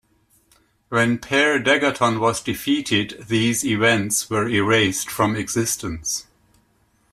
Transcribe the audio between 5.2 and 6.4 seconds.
existence.